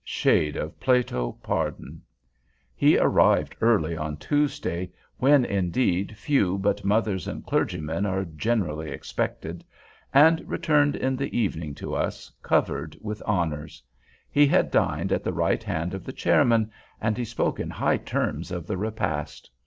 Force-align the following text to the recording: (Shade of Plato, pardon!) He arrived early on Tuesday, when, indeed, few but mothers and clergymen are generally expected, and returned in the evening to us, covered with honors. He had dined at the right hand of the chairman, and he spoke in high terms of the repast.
(Shade 0.03 0.55
of 0.55 0.79
Plato, 0.79 1.33
pardon!) 1.43 2.01
He 2.75 2.97
arrived 2.97 3.55
early 3.61 3.95
on 3.95 4.17
Tuesday, 4.17 4.91
when, 5.19 5.45
indeed, 5.45 6.17
few 6.17 6.57
but 6.57 6.83
mothers 6.83 7.27
and 7.27 7.45
clergymen 7.45 8.07
are 8.07 8.25
generally 8.25 8.89
expected, 8.89 9.63
and 10.11 10.41
returned 10.49 10.95
in 10.95 11.17
the 11.17 11.37
evening 11.37 11.75
to 11.75 11.93
us, 11.93 12.31
covered 12.41 12.97
with 12.99 13.21
honors. 13.27 13.83
He 14.31 14.47
had 14.47 14.71
dined 14.71 15.11
at 15.11 15.23
the 15.23 15.33
right 15.33 15.61
hand 15.61 15.93
of 15.93 16.03
the 16.03 16.13
chairman, 16.13 16.71
and 16.99 17.15
he 17.15 17.23
spoke 17.23 17.59
in 17.59 17.69
high 17.69 17.97
terms 17.97 18.49
of 18.49 18.65
the 18.65 18.77
repast. 18.77 19.51